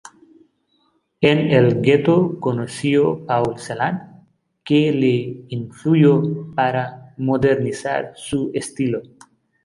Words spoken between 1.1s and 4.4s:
En el gueto conoció Paul Celan,